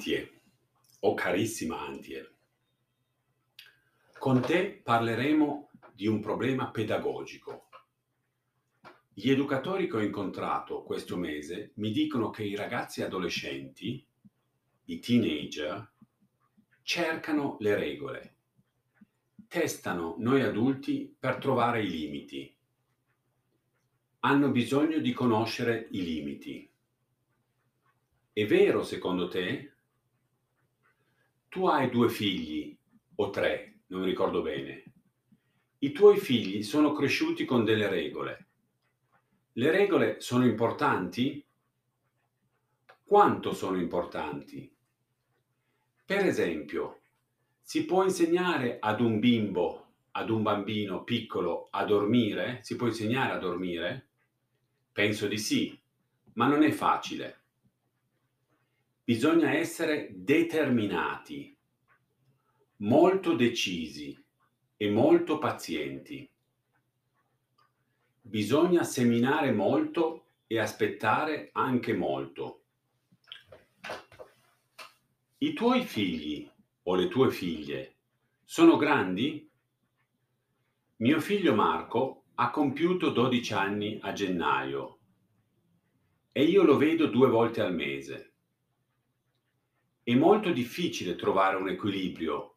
Antie, 0.00 0.40
o 1.00 1.12
carissima 1.12 1.78
Antie, 1.86 2.36
con 4.18 4.40
te 4.40 4.80
parleremo 4.82 5.72
di 5.92 6.06
un 6.06 6.20
problema 6.20 6.70
pedagogico. 6.70 7.68
Gli 9.12 9.28
educatori 9.28 9.86
che 9.86 9.96
ho 9.96 10.00
incontrato 10.00 10.84
questo 10.84 11.18
mese 11.18 11.72
mi 11.74 11.90
dicono 11.90 12.30
che 12.30 12.44
i 12.44 12.56
ragazzi 12.56 13.02
adolescenti, 13.02 14.02
i 14.86 14.98
teenager, 15.00 15.92
cercano 16.80 17.58
le 17.60 17.74
regole, 17.74 18.36
testano 19.48 20.14
noi 20.18 20.40
adulti 20.40 21.14
per 21.18 21.36
trovare 21.36 21.82
i 21.82 21.90
limiti. 21.90 22.56
Hanno 24.20 24.48
bisogno 24.50 24.98
di 24.98 25.12
conoscere 25.12 25.88
i 25.90 26.02
limiti. 26.02 26.72
È 28.32 28.46
vero 28.46 28.82
secondo 28.82 29.28
te? 29.28 29.74
Tu 31.50 31.66
hai 31.66 31.90
due 31.90 32.08
figli, 32.08 32.78
o 33.16 33.30
tre, 33.30 33.80
non 33.88 34.04
ricordo 34.04 34.40
bene. 34.40 34.84
I 35.78 35.90
tuoi 35.90 36.16
figli 36.16 36.62
sono 36.62 36.92
cresciuti 36.92 37.44
con 37.44 37.64
delle 37.64 37.88
regole. 37.88 38.46
Le 39.54 39.70
regole 39.72 40.20
sono 40.20 40.46
importanti? 40.46 41.44
Quanto 43.04 43.52
sono 43.52 43.80
importanti? 43.80 44.72
Per 46.06 46.24
esempio, 46.24 47.00
si 47.60 47.84
può 47.84 48.04
insegnare 48.04 48.78
ad 48.78 49.00
un 49.00 49.18
bimbo, 49.18 49.94
ad 50.12 50.30
un 50.30 50.42
bambino 50.42 51.02
piccolo 51.02 51.66
a 51.72 51.84
dormire? 51.84 52.60
Si 52.62 52.76
può 52.76 52.86
insegnare 52.86 53.32
a 53.32 53.38
dormire? 53.38 54.10
Penso 54.92 55.26
di 55.26 55.38
sì, 55.38 55.76
ma 56.34 56.46
non 56.46 56.62
è 56.62 56.70
facile. 56.70 57.38
Bisogna 59.10 59.50
essere 59.54 60.12
determinati, 60.12 61.52
molto 62.76 63.34
decisi 63.34 64.16
e 64.76 64.88
molto 64.88 65.38
pazienti. 65.38 66.30
Bisogna 68.20 68.84
seminare 68.84 69.50
molto 69.50 70.26
e 70.46 70.60
aspettare 70.60 71.50
anche 71.54 71.92
molto. 71.92 72.62
I 75.38 75.54
tuoi 75.54 75.82
figli 75.82 76.48
o 76.84 76.94
le 76.94 77.08
tue 77.08 77.32
figlie 77.32 77.96
sono 78.44 78.76
grandi? 78.76 79.50
Mio 80.98 81.18
figlio 81.18 81.56
Marco 81.56 82.26
ha 82.36 82.50
compiuto 82.50 83.10
12 83.10 83.54
anni 83.54 83.98
a 84.02 84.12
gennaio 84.12 84.98
e 86.30 86.44
io 86.44 86.62
lo 86.62 86.76
vedo 86.76 87.06
due 87.06 87.28
volte 87.28 87.60
al 87.60 87.74
mese. 87.74 88.29
È 90.10 90.14
molto 90.16 90.50
difficile 90.50 91.14
trovare 91.14 91.54
un 91.54 91.68
equilibrio 91.68 92.56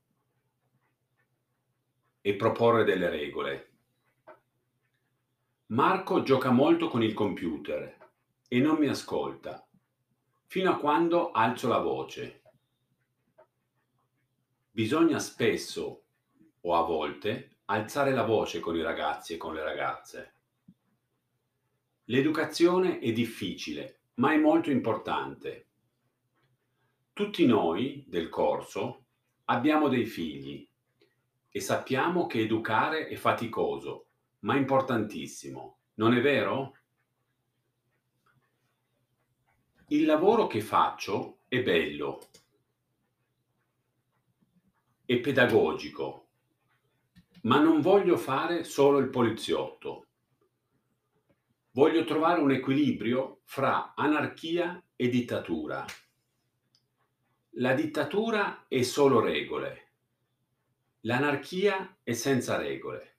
e 2.19 2.33
proporre 2.33 2.83
delle 2.83 3.11
regole. 3.11 3.73
Marco 5.67 6.23
gioca 6.23 6.49
molto 6.49 6.87
con 6.87 7.03
il 7.03 7.13
computer 7.13 8.09
e 8.47 8.59
non 8.59 8.77
mi 8.77 8.87
ascolta, 8.87 9.69
fino 10.47 10.71
a 10.71 10.79
quando 10.79 11.29
alzo 11.29 11.67
la 11.67 11.77
voce. 11.77 12.41
Bisogna 14.71 15.19
spesso, 15.19 16.05
o 16.59 16.75
a 16.75 16.81
volte, 16.81 17.57
alzare 17.65 18.13
la 18.13 18.25
voce 18.25 18.59
con 18.59 18.75
i 18.75 18.81
ragazzi 18.81 19.35
e 19.35 19.38
con 19.38 19.53
le 19.53 19.63
ragazze. 19.63 20.33
L'educazione 22.05 22.97
è 22.97 23.11
difficile, 23.11 23.99
ma 24.15 24.33
è 24.33 24.38
molto 24.38 24.71
importante. 24.71 25.67
Tutti 27.14 27.45
noi 27.45 28.03
del 28.08 28.28
corso 28.28 29.06
abbiamo 29.45 29.88
dei 29.88 30.08
figli 30.08 30.68
e 31.47 31.59
sappiamo 31.59 32.25
che 32.25 32.40
educare 32.40 33.06
è 33.06 33.13
faticoso, 33.13 34.07
ma 34.40 34.56
importantissimo. 34.56 35.78
Non 35.96 36.16
è 36.16 36.22
vero? 36.22 36.75
Il 39.90 40.06
lavoro 40.06 40.47
che 40.47 40.59
faccio 40.59 41.41
è 41.47 41.62
bello, 41.62 42.19
è 45.06 45.19
pedagogico, 45.19 46.29
ma 47.44 47.59
non 47.59 47.79
voglio 47.81 48.18
fare 48.18 48.63
solo 48.63 48.97
il 48.97 49.09
poliziotto. 49.09 50.07
Voglio 51.73 52.06
trovare 52.06 52.41
un 52.41 52.52
equilibrio 52.52 53.41
fra 53.44 53.94
anarchia 53.94 54.84
e 54.96 55.09
dittatura. 55.09 55.85
La 57.58 57.75
dittatura 57.75 58.66
è 58.68 58.81
solo 58.81 59.19
regole, 59.19 59.91
l'anarchia 61.02 61.97
è 62.02 62.14
senza 62.14 62.58
regole. 62.58 63.18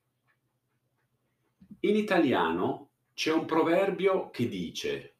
In 1.80 1.94
italiano 1.94 2.90
c'è 3.14 3.32
un 3.32 3.44
proverbio 3.44 4.30
che 4.30 4.48
dice 4.48 5.14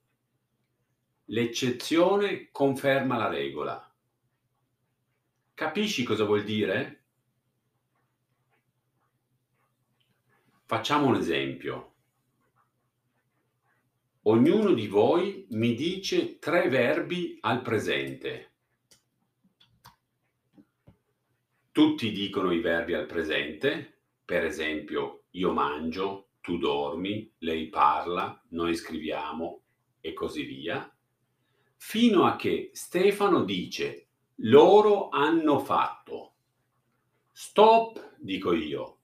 l'eccezione 1.27 2.49
conferma 2.51 3.17
la 3.17 3.29
regola. 3.29 3.95
Capisci 5.55 6.03
cosa 6.03 6.25
vuol 6.25 6.43
dire? 6.43 7.05
Facciamo 10.65 11.07
un 11.07 11.15
esempio. 11.15 11.93
Ognuno 14.23 14.73
di 14.73 14.89
voi 14.89 15.47
mi 15.51 15.77
dice 15.77 16.41
tre 16.41 16.69
verbi 16.69 17.39
al 17.43 17.63
presente. 17.63 18.49
Tutti 21.75 22.13
dicono 22.13 22.53
i 22.53 22.61
verbi 22.61 22.95
al 22.95 23.07
presente, 23.07 24.03
per 24.25 24.45
esempio 24.45 25.25
io 25.31 25.53
mangio, 25.53 26.29
tu 26.41 26.57
dormi, 26.57 27.29
lei 27.39 27.69
parla, 27.69 28.41
noi 28.51 28.77
scriviamo 28.77 29.61
e 30.01 30.13
così 30.13 30.45
via, 30.45 30.89
fino 31.75 32.27
a 32.27 32.37
che 32.37 32.71
Stefano 32.75 33.43
dice 33.43 34.07
loro 34.37 35.09
hanno 35.09 35.59
fatto. 35.59 36.35
Stop, 37.33 38.19
dico 38.19 38.53
io. 38.53 38.99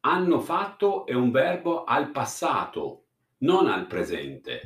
Hanno 0.00 0.40
fatto 0.40 1.04
è 1.04 1.12
un 1.12 1.30
verbo 1.30 1.84
al 1.84 2.12
passato, 2.12 3.04
non 3.40 3.68
al 3.68 3.86
presente. 3.86 4.62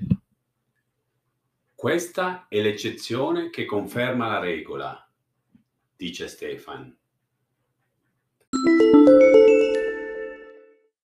Questa 1.74 2.46
è 2.46 2.62
l'eccezione 2.62 3.50
che 3.50 3.64
conferma 3.64 4.28
la 4.28 4.38
regola, 4.38 5.10
dice 5.96 6.28
Stefan. 6.28 6.96
Música 8.62 9.20